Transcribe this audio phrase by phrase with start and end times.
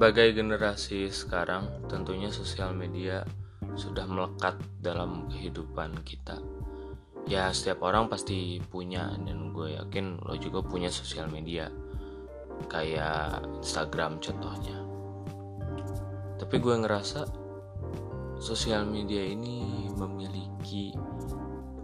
[0.00, 3.20] Sebagai generasi sekarang, tentunya sosial media
[3.76, 6.40] sudah melekat dalam kehidupan kita.
[7.28, 11.68] Ya, setiap orang pasti punya, dan gue yakin lo juga punya sosial media,
[12.72, 14.80] kayak Instagram contohnya.
[16.40, 17.28] Tapi gue ngerasa
[18.40, 20.96] sosial media ini memiliki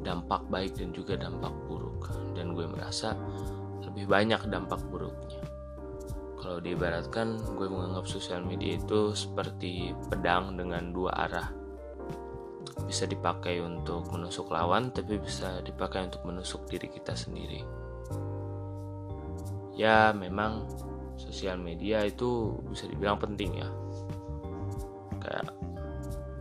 [0.00, 3.12] dampak baik dan juga dampak buruk, dan gue merasa
[3.84, 5.35] lebih banyak dampak buruknya
[6.46, 11.50] kalau diibaratkan gue menganggap sosial media itu seperti pedang dengan dua arah.
[12.86, 17.66] Bisa dipakai untuk menusuk lawan tapi bisa dipakai untuk menusuk diri kita sendiri.
[19.74, 20.70] Ya memang
[21.18, 23.68] sosial media itu bisa dibilang penting ya.
[25.18, 25.50] Kayak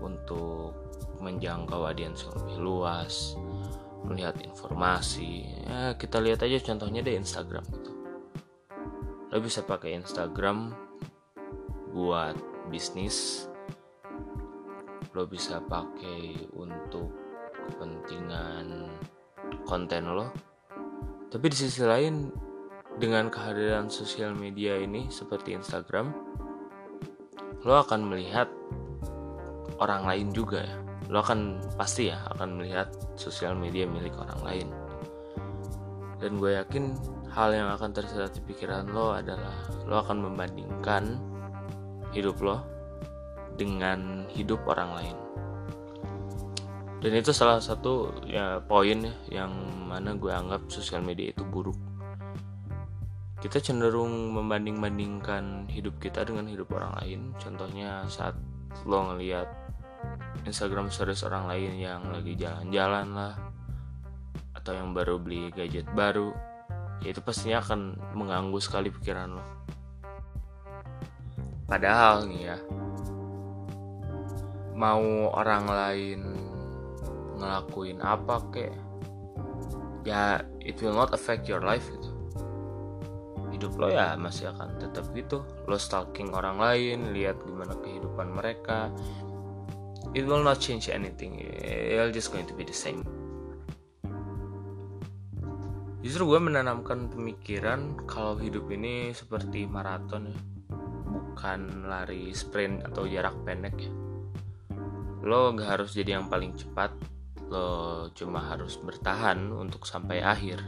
[0.06, 0.78] untuk
[1.18, 3.34] menjangkau audiens yang lebih luas
[4.06, 5.50] melihat informasi.
[5.66, 7.95] Ya kita lihat aja contohnya di Instagram gitu
[9.36, 10.72] lo bisa pakai Instagram
[11.92, 12.40] buat
[12.72, 13.52] bisnis.
[15.12, 17.12] Lo bisa pakai untuk
[17.68, 18.96] kepentingan
[19.68, 20.32] konten lo.
[21.28, 22.32] Tapi di sisi lain
[22.96, 26.16] dengan kehadiran sosial media ini seperti Instagram
[27.68, 28.48] lo akan melihat
[29.84, 30.80] orang lain juga ya.
[31.12, 32.88] Lo akan pasti ya akan melihat
[33.20, 34.68] sosial media milik orang lain.
[36.24, 39.52] Dan gue yakin hal yang akan tersirat di pikiran lo adalah
[39.84, 41.20] lo akan membandingkan
[42.16, 42.64] hidup lo
[43.60, 45.18] dengan hidup orang lain.
[47.04, 49.52] Dan itu salah satu ya poin ya yang
[49.84, 51.76] mana gue anggap sosial media itu buruk.
[53.44, 57.20] Kita cenderung membanding-bandingkan hidup kita dengan hidup orang lain.
[57.36, 58.34] Contohnya saat
[58.88, 59.46] lo ngeliat
[60.48, 63.36] Instagram stories orang lain yang lagi jalan-jalan lah
[64.56, 66.55] atau yang baru beli gadget baru
[67.04, 69.44] ya itu pastinya akan mengganggu sekali pikiran lo.
[71.66, 72.58] Padahal nih ya
[74.76, 76.22] mau orang lain
[77.40, 78.74] ngelakuin apa kek
[80.06, 82.12] ya it will not affect your life gitu.
[83.56, 85.42] Hidup lo ya masih akan tetap gitu.
[85.66, 88.92] Lo stalking orang lain lihat gimana kehidupan mereka.
[90.14, 91.40] It will not change anything.
[91.64, 93.04] It'll just going to be the same
[96.06, 100.38] justru gue menanamkan pemikiran kalau hidup ini seperti maraton ya.
[101.10, 103.90] Bukan lari sprint atau jarak pendek ya.
[105.26, 106.94] Lo gak harus jadi yang paling cepat
[107.50, 110.62] lo cuma harus bertahan untuk sampai akhir.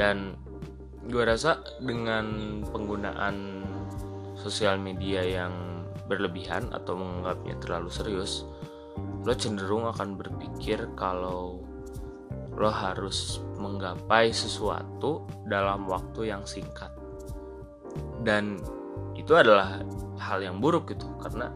[0.00, 0.32] Dan
[1.12, 3.68] gue rasa dengan penggunaan
[4.40, 5.52] sosial media yang
[6.08, 8.48] berlebihan atau menganggapnya terlalu serius
[9.22, 11.61] lo cenderung akan berpikir kalau
[12.56, 16.92] lo harus menggapai sesuatu dalam waktu yang singkat.
[18.22, 18.60] Dan
[19.16, 19.82] itu adalah
[20.18, 21.50] hal yang buruk gitu karena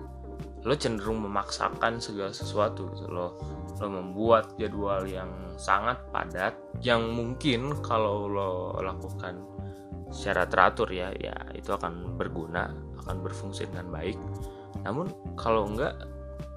[0.66, 3.06] lo cenderung memaksakan segala sesuatu gitu.
[3.10, 3.38] Lo
[3.76, 5.28] lo membuat jadwal yang
[5.60, 9.36] sangat padat yang mungkin kalau lo lakukan
[10.08, 12.72] secara teratur ya ya itu akan berguna
[13.04, 14.16] akan berfungsi dengan baik.
[14.82, 15.94] Namun kalau enggak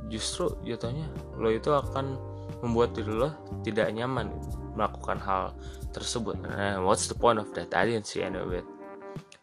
[0.09, 1.05] justru jatuhnya
[1.37, 2.28] lo itu akan
[2.61, 4.31] membuat diri lo tidak nyaman
[4.73, 5.53] melakukan hal
[5.91, 6.39] tersebut.
[6.47, 7.73] And what's the point of that?
[7.75, 8.65] I didn't see any of it.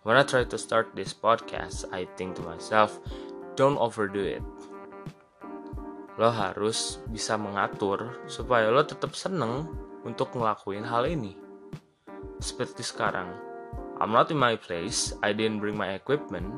[0.07, 3.03] When I try to start this podcast, I think to myself,
[3.59, 4.45] don't overdo it.
[6.17, 9.69] Lo harus bisa mengatur supaya lo tetap seneng
[10.07, 11.37] untuk ngelakuin hal ini.
[12.41, 13.35] Seperti sekarang,
[13.99, 16.57] I'm not in my place, I didn't bring my equipment,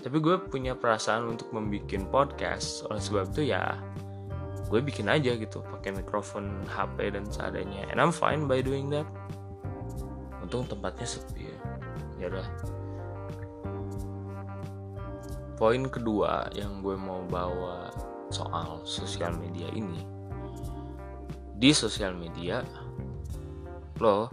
[0.00, 2.88] tapi gue punya perasaan untuk membuat podcast.
[2.88, 3.78] Oleh sebab itu ya,
[4.66, 7.86] gue bikin aja gitu pakai mikrofon HP dan seadanya.
[7.90, 9.06] And I'm fine by doing that.
[10.42, 11.58] Untung tempatnya sepi ya.
[12.18, 12.48] Ya udah.
[15.56, 17.94] Poin kedua yang gue mau bawa
[18.34, 20.02] soal sosial media ini.
[21.56, 22.60] Di sosial media
[24.02, 24.28] lo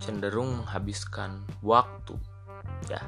[0.00, 2.16] cenderung menghabiskan waktu.
[2.88, 3.04] Ya.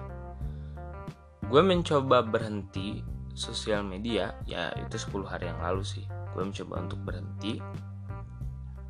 [1.48, 3.02] Gue mencoba berhenti
[3.34, 7.62] sosial media ya itu 10 hari yang lalu sih gue mencoba untuk berhenti.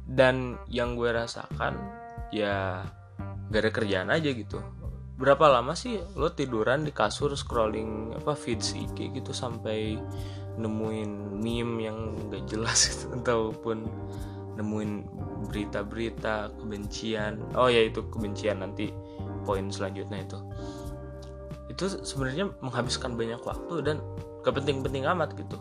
[0.05, 1.77] Dan yang gue rasakan
[2.33, 2.85] ya
[3.53, 4.59] gak ada kerjaan aja gitu.
[5.15, 9.95] Berapa lama sih lo tiduran di kasur scrolling apa feed IG gitu sampai
[10.59, 11.99] nemuin meme yang
[12.33, 13.87] gak jelas gitu ataupun
[14.59, 14.93] nemuin
[15.51, 17.39] berita-berita kebencian.
[17.59, 18.91] Oh ya itu kebencian nanti
[19.47, 20.39] poin selanjutnya itu.
[21.71, 23.97] Itu sebenarnya menghabiskan banyak waktu dan
[24.47, 25.59] kepenting-penting amat gitu.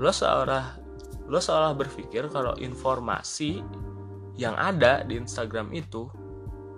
[0.00, 0.85] Lo seorang
[1.26, 3.62] lo seolah berpikir kalau informasi
[4.38, 6.06] yang ada di Instagram itu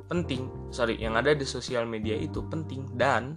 [0.09, 3.37] penting sorry yang ada di sosial media itu penting dan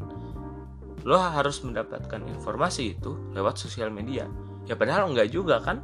[1.04, 4.30] lo harus mendapatkan informasi itu lewat sosial media.
[4.69, 5.81] Ya padahal enggak juga kan?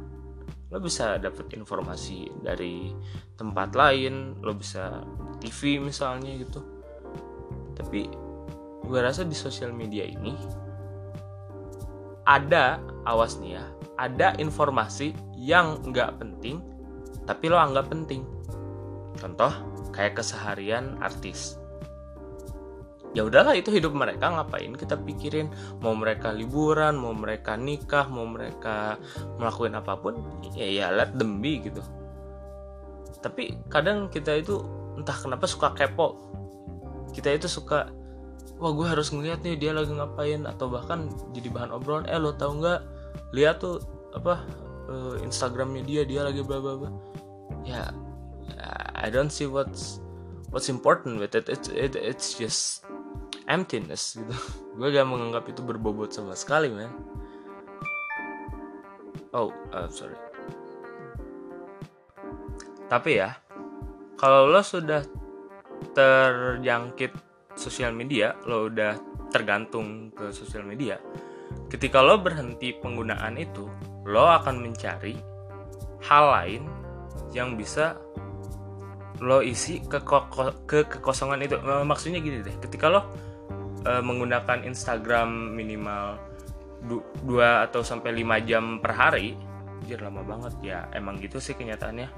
[0.70, 2.94] Lo bisa dapat informasi dari
[3.34, 5.02] tempat lain lo bisa
[5.42, 6.62] TV misalnya gitu.
[7.74, 8.06] Tapi
[8.86, 10.32] gue rasa di sosial media ini
[12.24, 13.64] ada awas nih ya
[13.98, 16.62] ada informasi yang nggak penting
[17.28, 18.24] tapi lo anggap penting.
[19.20, 19.52] Contoh
[19.92, 21.60] kayak keseharian artis.
[23.12, 25.52] Ya udahlah itu hidup mereka ngapain kita pikirin?
[25.84, 28.96] Mau mereka liburan mau mereka nikah mau mereka
[29.36, 30.14] melakukan apa pun
[30.56, 31.84] ya ya let them be gitu.
[33.20, 34.64] Tapi kadang kita itu
[34.96, 36.16] entah kenapa suka kepo.
[37.12, 37.92] Kita itu suka
[38.56, 42.32] wah gue harus ngeliat nih dia lagi ngapain atau bahkan jadi bahan obrolan eh lo
[42.34, 42.80] tau nggak
[43.32, 43.82] lihat tuh
[44.16, 44.44] apa
[44.88, 46.90] uh, Instagramnya dia dia lagi bla bla bla.
[47.64, 47.92] Ya
[48.98, 50.02] I don't see what's
[50.50, 51.46] what's important with it.
[51.46, 52.82] It's it, it's just
[53.48, 54.34] emptiness gitu.
[54.78, 57.18] Gue gak menganggap itu berbobot sama sekali man
[59.32, 60.16] oh uh, sorry.
[62.88, 63.36] Tapi ya
[64.16, 65.04] kalau lo sudah
[65.92, 67.12] terjangkit
[67.54, 68.96] sosial media lo udah
[69.28, 70.96] tergantung ke sosial media
[71.68, 73.68] ketika lo berhenti penggunaan itu
[74.08, 75.16] lo akan mencari
[76.08, 76.62] hal lain
[77.36, 78.00] yang bisa
[79.18, 80.00] lo isi ke,
[80.64, 81.58] ke kekosongan itu.
[81.62, 83.00] Maksudnya gini deh ketika lo
[83.84, 86.16] uh, menggunakan Instagram minimal
[86.86, 89.34] 2 atau sampai 5 jam per hari
[89.86, 92.08] jir lama banget ya emang gitu sih kenyataannya.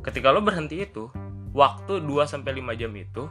[0.00, 1.12] Ketika lo berhenti itu
[1.52, 3.28] waktu 2 sampai 5 jam itu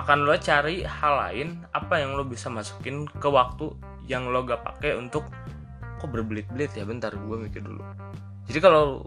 [0.00, 3.70] akan lo cari hal lain apa yang lo bisa masukin ke waktu
[4.08, 5.28] yang lo gak pakai untuk
[6.00, 6.88] kok berbelit-belit ya?
[6.88, 7.84] Bentar gue mikir dulu.
[8.48, 9.04] Jadi kalau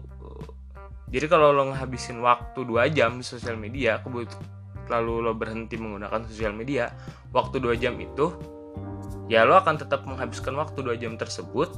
[1.10, 4.00] jadi kalau lo ngabisin waktu 2 jam di sosial media
[4.88, 6.92] lalu lo berhenti menggunakan sosial media
[7.32, 8.32] waktu dua jam itu
[9.32, 11.72] ya lo akan tetap menghabiskan waktu dua jam tersebut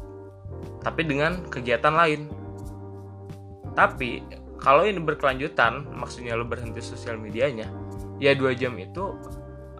[0.82, 2.30] tapi dengan kegiatan lain.
[3.76, 4.24] Tapi
[4.56, 7.68] kalau ini berkelanjutan maksudnya lo berhenti sosial medianya
[8.22, 9.16] ya dua jam itu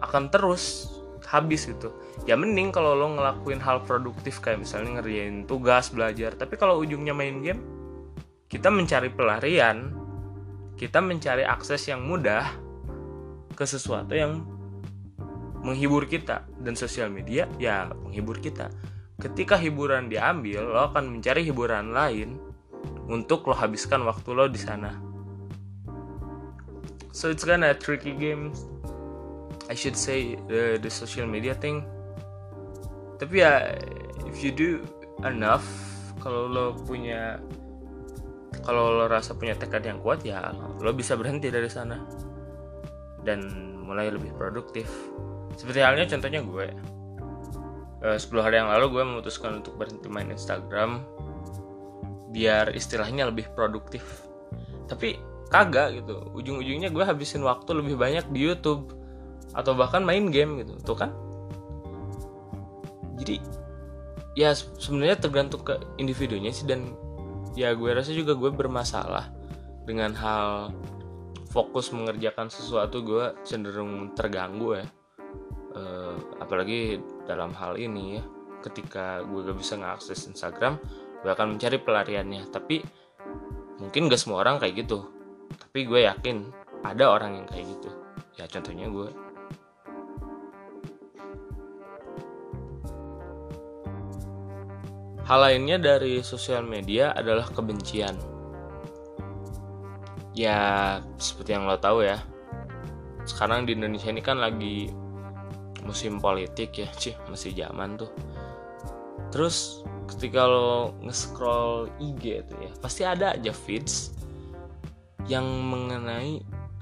[0.01, 0.93] akan terus
[1.27, 1.91] habis gitu.
[2.23, 6.33] Ya mending kalau lo ngelakuin hal produktif kayak misalnya ngerjain tugas belajar.
[6.39, 7.61] Tapi kalau ujungnya main game
[8.47, 9.91] kita mencari pelarian
[10.77, 12.47] kita mencari akses yang mudah
[13.57, 14.45] ke sesuatu yang
[15.65, 16.47] menghibur kita.
[16.61, 18.71] Dan sosial media ya menghibur kita.
[19.17, 22.37] Ketika hiburan diambil lo akan mencari hiburan lain
[23.09, 25.06] untuk lo habiskan waktu lo di sana
[27.11, 28.53] so it's kinda tricky game.
[29.67, 31.83] I should say the, the social media thing.
[33.19, 33.75] Tapi ya
[34.23, 34.85] if you do
[35.25, 35.65] enough
[36.23, 37.41] kalau lo punya
[38.63, 41.99] kalau lo rasa punya tekad yang kuat ya lo bisa berhenti dari sana.
[43.23, 43.43] Dan
[43.83, 44.87] mulai lebih produktif.
[45.55, 46.67] Seperti halnya contohnya gue.
[47.97, 51.01] Uh, 10 hari yang lalu gue memutuskan untuk berhenti main Instagram
[52.29, 54.27] biar istilahnya lebih produktif.
[54.85, 56.27] Tapi kagak gitu.
[56.35, 58.93] Ujung-ujungnya gue habisin waktu lebih banyak di YouTube
[59.55, 60.73] atau bahkan main game gitu.
[60.83, 61.11] Tuh kan?
[63.17, 63.41] Jadi
[64.37, 66.93] ya sebenarnya tergantung ke individunya sih dan
[67.57, 69.33] ya gue rasa juga gue bermasalah
[69.89, 70.69] dengan hal
[71.49, 74.85] fokus mengerjakan sesuatu gue cenderung terganggu ya.
[75.77, 76.97] Uh, apalagi
[77.29, 78.23] dalam hal ini ya
[78.65, 80.81] ketika gue gak bisa ngakses Instagram
[81.25, 82.45] gue akan mencari pelariannya.
[82.53, 82.85] Tapi
[83.81, 85.16] mungkin gak semua orang kayak gitu
[85.55, 86.47] tapi gue yakin
[86.83, 87.89] ada orang yang kayak gitu.
[88.37, 89.09] Ya contohnya gue.
[95.27, 98.15] Hal lainnya dari sosial media adalah kebencian.
[100.31, 102.23] Ya seperti yang lo tahu ya.
[103.27, 104.87] Sekarang di Indonesia ini kan lagi
[105.83, 106.87] musim politik ya.
[106.95, 108.11] Sih masih zaman tuh.
[109.29, 114.16] Terus ketika lo nge-scroll IG itu ya pasti ada aja feeds
[115.27, 116.41] yang mengenai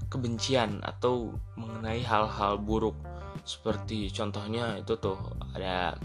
[0.09, 2.95] kebencian atau mengenai hal-hal buruk
[3.45, 5.17] seperti contohnya itu tuh
[5.53, 5.97] ada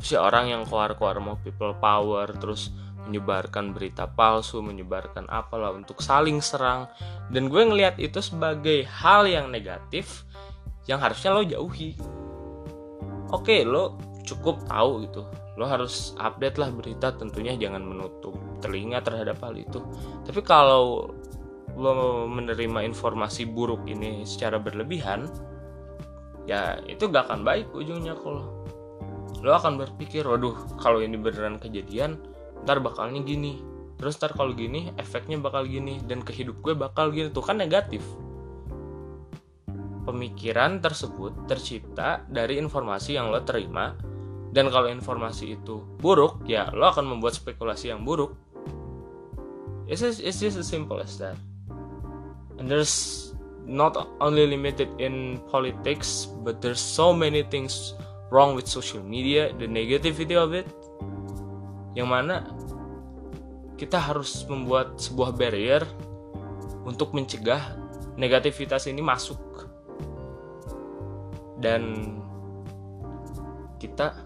[0.00, 2.72] si orang yang keluar-keluar mau people power terus
[3.06, 6.90] menyebarkan berita palsu, menyebarkan apalah untuk saling serang.
[7.30, 10.26] Dan gue ngelihat itu sebagai hal yang negatif
[10.90, 11.94] yang harusnya lo jauhi.
[13.30, 15.22] Oke, lo cukup tahu gitu.
[15.54, 19.78] Lo harus update lah berita tentunya jangan menutup telinga terhadap hal itu.
[20.26, 21.14] Tapi kalau
[21.76, 25.28] lo menerima informasi buruk ini secara berlebihan,
[26.48, 28.64] ya itu gak akan baik ujungnya kalau
[29.44, 32.16] lo akan berpikir, waduh kalau ini beneran kejadian,
[32.64, 33.60] ntar bakalnya gini.
[33.96, 37.28] Terus ntar kalau gini efeknya bakal gini dan ke hidup gue bakal gini.
[37.32, 38.00] Tuh kan negatif.
[40.08, 43.96] Pemikiran tersebut tercipta dari informasi yang lo terima
[44.52, 48.32] dan kalau informasi itu buruk ya lo akan membuat spekulasi yang buruk.
[49.86, 51.38] It's just, it's just as simple as that
[52.58, 53.34] and there's
[53.66, 57.94] not only limited in politics but there's so many things
[58.30, 60.66] wrong with social media the negativity of it
[61.98, 62.46] yang mana
[63.76, 65.84] kita harus membuat sebuah barrier
[66.86, 67.76] untuk mencegah
[68.16, 69.36] negativitas ini masuk
[71.60, 72.16] dan
[73.76, 74.16] kita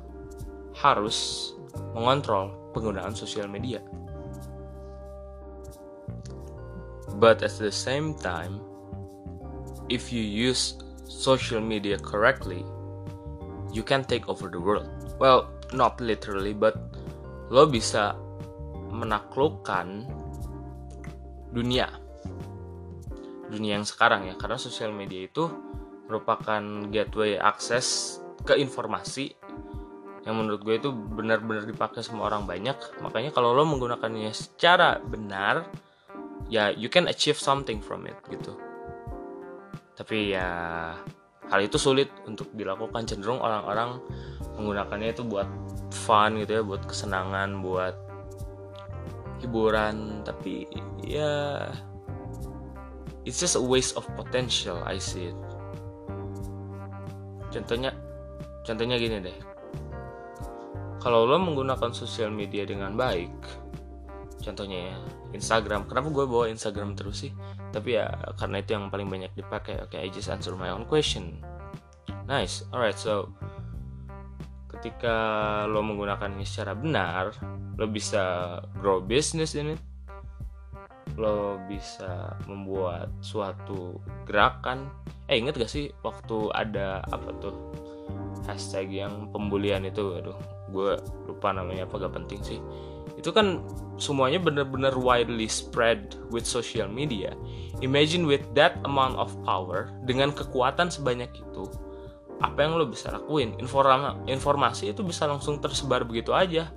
[0.74, 1.50] harus
[1.94, 3.82] mengontrol penggunaan sosial media.
[7.20, 8.64] But at the same time,
[9.92, 12.64] if you use social media correctly,
[13.68, 14.88] you can take over the world.
[15.20, 16.80] Well, not literally, but
[17.52, 18.16] lo bisa
[18.88, 20.08] menaklukkan
[21.52, 21.92] dunia.
[23.52, 25.44] Dunia yang sekarang ya, karena sosial media itu
[26.08, 29.36] merupakan gateway akses ke informasi
[30.24, 35.64] yang menurut gue itu benar-benar dipakai semua orang banyak makanya kalau lo menggunakannya secara benar
[36.50, 38.58] ya you can achieve something from it gitu.
[39.94, 40.50] Tapi ya
[41.46, 43.06] hal itu sulit untuk dilakukan.
[43.06, 44.02] Cenderung orang-orang
[44.58, 45.46] menggunakannya itu buat
[45.94, 47.94] fun gitu ya buat kesenangan buat
[49.40, 50.26] hiburan.
[50.26, 50.66] Tapi
[51.06, 51.70] ya
[53.22, 55.38] it's just a waste of potential I see it.
[57.54, 57.94] Contohnya
[58.66, 59.38] contohnya gini deh.
[61.00, 63.32] Kalau lo menggunakan sosial media dengan baik
[64.40, 64.96] contohnya ya
[65.36, 65.86] Instagram.
[65.86, 67.32] Kenapa gue bawa Instagram terus sih?
[67.70, 69.78] Tapi ya karena itu yang paling banyak dipakai.
[69.84, 71.38] Oke okay, I just answer my own question.
[72.26, 72.66] Nice.
[72.72, 73.30] Alright so
[74.70, 75.14] ketika
[75.68, 77.36] lo menggunakannya secara benar
[77.76, 79.80] lo bisa grow business in it.
[81.20, 84.88] Lo bisa membuat suatu gerakan.
[85.28, 87.54] Eh inget gak sih waktu ada apa tuh?
[88.48, 90.16] Hashtag yang pembulian itu.
[90.16, 90.38] Aduh
[90.70, 92.60] gue lupa namanya apa gak penting sih
[93.18, 93.64] itu kan
[94.00, 97.36] semuanya benar-benar widely spread with social media.
[97.84, 101.68] Imagine with that amount of power dengan kekuatan sebanyak itu
[102.40, 103.52] apa yang lo bisa lakuin?
[103.60, 106.72] Informasi itu bisa langsung tersebar begitu aja.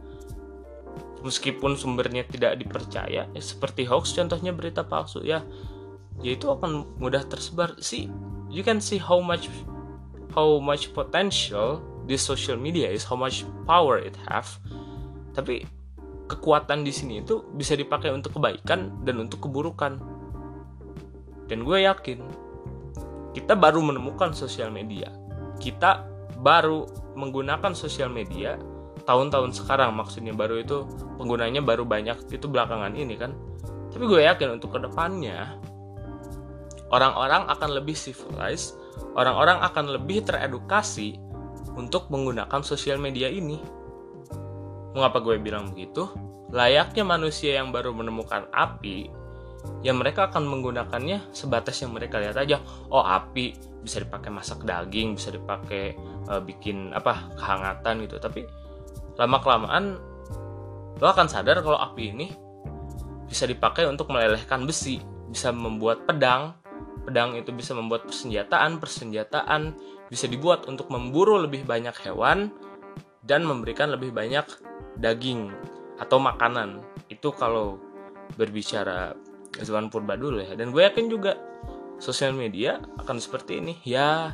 [1.24, 5.40] Meskipun sumbernya tidak dipercaya ya, seperti hoax contohnya berita palsu ya
[6.20, 7.80] ya itu akan mudah tersebar.
[7.80, 8.12] Sih
[8.52, 9.48] you can see how much
[10.36, 14.60] how much potential this social media is, how much power it have.
[15.32, 15.64] Tapi
[16.28, 20.00] kekuatan di sini itu bisa dipakai untuk kebaikan dan untuk keburukan.
[21.48, 22.20] Dan gue yakin
[23.36, 25.12] kita baru menemukan sosial media.
[25.60, 26.08] Kita
[26.40, 28.58] baru menggunakan sosial media
[29.04, 30.88] tahun-tahun sekarang maksudnya baru itu
[31.20, 33.36] penggunanya baru banyak itu belakangan ini kan.
[33.92, 35.60] Tapi gue yakin untuk ke depannya
[36.94, 38.78] orang-orang akan lebih civilized,
[39.18, 41.18] orang-orang akan lebih teredukasi
[41.74, 43.58] untuk menggunakan sosial media ini.
[44.94, 46.10] Mengapa gue bilang begitu?
[46.54, 49.10] Layaknya manusia yang baru menemukan api,
[49.82, 52.62] ya mereka akan menggunakannya sebatas yang mereka lihat aja.
[52.94, 55.98] Oh, api bisa dipakai masak daging, bisa dipakai
[56.30, 58.22] uh, bikin apa kehangatan gitu.
[58.22, 58.46] Tapi
[59.18, 59.98] lama kelamaan
[61.02, 62.28] lo akan sadar kalau api ini
[63.26, 65.02] bisa dipakai untuk melelehkan besi,
[65.34, 66.54] bisa membuat pedang,
[67.04, 69.76] Pedang itu bisa membuat persenjataan, persenjataan
[70.08, 72.48] bisa dibuat untuk memburu lebih banyak hewan
[73.28, 74.48] dan memberikan lebih banyak
[75.00, 75.54] daging
[76.02, 76.82] atau makanan.
[77.10, 77.78] Itu kalau
[78.36, 79.14] berbicara
[79.62, 80.58] zaman purba dulu ya.
[80.58, 81.38] Dan gue yakin juga
[82.02, 83.74] sosial media akan seperti ini.
[83.86, 84.34] Ya,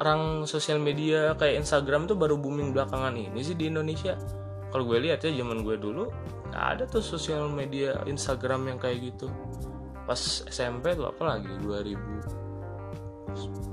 [0.00, 4.16] orang sosial media kayak Instagram tuh baru booming belakangan ini sih di Indonesia.
[4.72, 6.10] Kalau gue lihat ya zaman gue dulu
[6.56, 9.28] gak ada tuh sosial media Instagram yang kayak gitu
[10.06, 10.16] pas
[10.48, 11.98] SMP tuh apa lagi 2000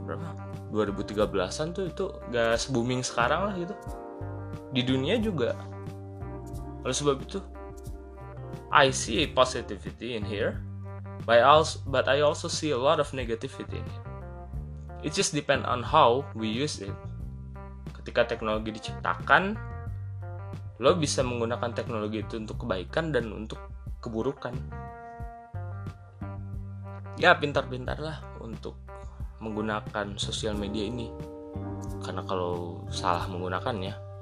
[0.04, 0.36] berapa
[0.74, 3.72] 2013an tuh itu gak booming sekarang lah gitu
[4.74, 5.56] di dunia juga
[6.84, 7.40] oleh sebab itu
[8.70, 10.60] I see a positivity in here
[11.24, 14.14] but I also but I also see a lot of negativity in it
[15.04, 16.96] it just depend on how we use it.
[17.92, 19.60] Ketika teknologi diciptakan
[20.82, 23.60] lo bisa menggunakan teknologi itu untuk kebaikan dan untuk
[24.00, 24.56] keburukan.
[27.20, 28.80] Ya pintar-pintarlah untuk
[29.44, 31.12] menggunakan sosial media ini.
[32.02, 34.16] Karena kalau salah menggunakannya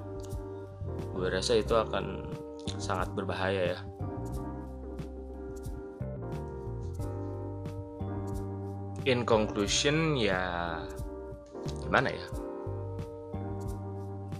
[1.12, 2.26] gue rasa itu akan
[2.78, 3.80] sangat berbahaya ya.
[9.06, 10.78] In conclusion ya
[11.82, 12.26] gimana ya?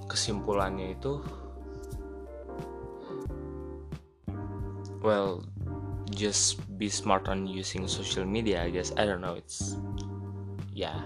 [0.06, 1.18] Kesimpulannya itu
[5.02, 5.42] well
[6.14, 8.94] just be smart on using social media i guess.
[8.94, 9.74] I don't know it's
[10.70, 11.02] yeah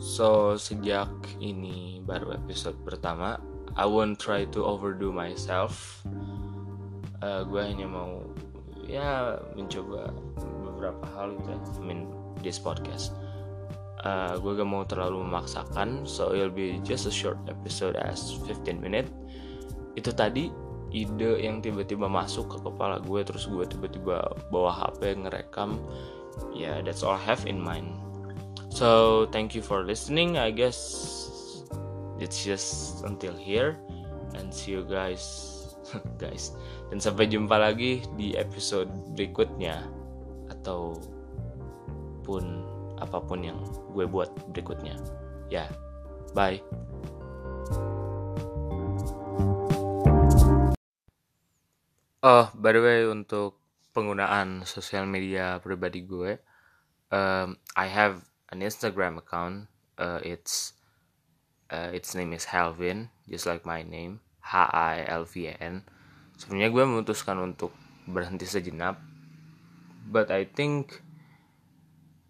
[0.00, 1.12] So sejak
[1.44, 3.36] ini baru episode pertama,
[3.80, 6.04] I won't try to overdo myself.
[7.24, 8.20] Uh, gue hanya mau
[8.84, 10.12] ya mencoba
[10.68, 12.00] beberapa hal itu ya, I mean
[12.44, 13.16] this podcast.
[14.04, 18.76] Uh, gue gak mau terlalu memaksakan, so it'll be just a short episode as 15
[18.76, 19.08] minute.
[19.96, 20.52] Itu tadi
[20.92, 25.80] ide yang tiba-tiba masuk ke kepala gue, terus gue tiba-tiba bawa HP ngerekam.
[26.52, 28.10] Ya, yeah, that's all I have in mind
[28.70, 30.38] So thank you for listening.
[30.38, 30.78] I guess
[32.20, 33.80] it's just until here
[34.36, 35.56] and see you guys
[36.22, 36.54] guys.
[36.92, 39.88] Dan sampai jumpa lagi di episode berikutnya
[40.52, 41.00] atau
[42.22, 42.62] pun
[43.00, 43.58] apa pun yang
[43.96, 44.94] gue buat berikutnya.
[45.48, 45.66] Ya.
[45.66, 45.68] Yeah.
[46.36, 46.62] Bye.
[52.20, 53.56] Oh, by the way untuk
[53.96, 56.36] penggunaan sosial media pribadi gue,
[57.08, 59.72] um, I have an Instagram account.
[59.96, 60.76] Uh, it's
[61.70, 65.86] uh, its name is Halvin, just like my name, H I L V A N.
[66.36, 67.72] Sebenarnya gue memutuskan untuk
[68.10, 68.98] berhenti sejenak,
[70.10, 70.98] but I think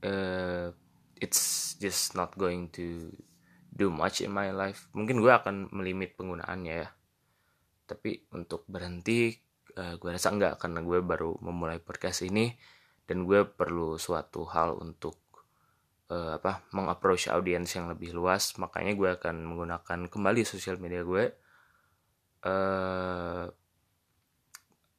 [0.04, 0.70] uh,
[1.16, 3.08] it's just not going to
[3.70, 4.90] do much in my life.
[4.92, 6.88] Mungkin gue akan melimit penggunaannya ya.
[7.86, 9.34] Tapi untuk berhenti,
[9.78, 12.52] uh, gue rasa enggak karena gue baru memulai podcast ini
[13.06, 15.29] dan gue perlu suatu hal untuk
[16.10, 18.58] uh, apa mengapproach audiens yang lebih luas.
[18.58, 21.24] Makanya gue akan menggunakan kembali sosial media gue.
[22.42, 23.46] Uh,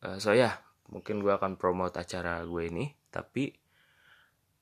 [0.08, 0.54] uh, so ya yeah,
[0.90, 2.96] mungkin gue akan promote acara gue ini.
[3.12, 3.52] Tapi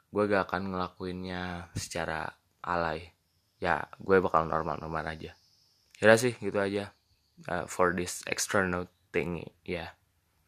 [0.10, 2.34] gue gak akan ngelakuinnya secara
[2.65, 3.13] alay.
[3.62, 5.38] Ya gue bakal normal-normal aja.
[6.01, 6.91] Ya sih gitu aja.
[7.48, 9.86] Uh, for this external thing ya.
[9.86, 9.89] yeah.